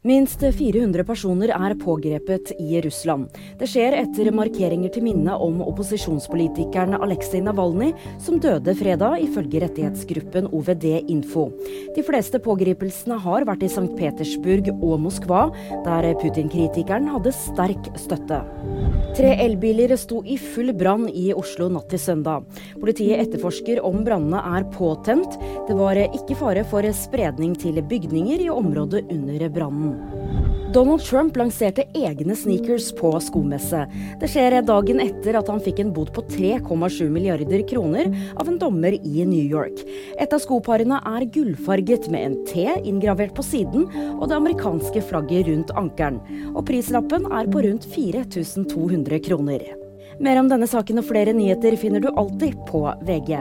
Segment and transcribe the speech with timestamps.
[0.00, 3.34] Minst 400 personer er pågrepet i Russland.
[3.60, 7.90] Det skjer etter markeringer til minne om opposisjonspolitikeren Aleksej Navalnyj,
[8.24, 11.50] som døde fredag, ifølge rettighetsgruppen OVD Info.
[11.92, 13.90] De fleste pågripelsene har vært i St.
[13.98, 15.42] Petersburg og Moskva,
[15.84, 18.40] der Putin-kritikeren hadde sterk støtte.
[19.20, 22.48] Tre elbiler sto i full brann i Oslo natt til søndag.
[22.80, 25.36] Politiet etterforsker om brannene er påtent.
[25.70, 29.92] Det var ikke fare for spredning til bygninger i området under brannen.
[30.74, 33.84] Donald Trump lanserte egne sneakers på skomesse.
[34.18, 38.58] Det skjer dagen etter at han fikk en bod på 3,7 milliarder kroner av en
[38.58, 39.84] dommer i New York.
[40.18, 45.52] Et av skoparene er gullfarget med en T inngravert på siden og det amerikanske flagget
[45.52, 46.18] rundt ankelen.
[46.50, 49.70] Og prislappen er på rundt 4200 kroner.
[50.18, 53.38] Mer om denne saken og flere nyheter finner du alltid på VG.